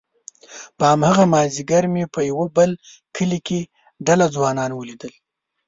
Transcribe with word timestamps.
په 0.77 0.83
هماغه 0.91 1.23
مازيګر 1.33 1.83
مې 1.93 2.03
په 2.13 2.19
يوه 2.29 2.45
بل 2.57 2.71
کلي 3.15 3.39
کې 3.47 3.59
ډله 4.05 4.25
ځوانان 4.35 4.71
وليدل، 4.73 5.11